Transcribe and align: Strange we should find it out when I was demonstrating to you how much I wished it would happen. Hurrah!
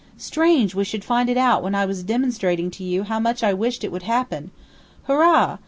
Strange 0.17 0.73
we 0.73 0.83
should 0.83 1.03
find 1.03 1.29
it 1.29 1.37
out 1.37 1.61
when 1.61 1.75
I 1.75 1.85
was 1.85 2.01
demonstrating 2.01 2.71
to 2.71 2.83
you 2.83 3.03
how 3.03 3.19
much 3.19 3.43
I 3.43 3.53
wished 3.53 3.83
it 3.83 3.91
would 3.91 4.01
happen. 4.01 4.49
Hurrah! 5.03 5.59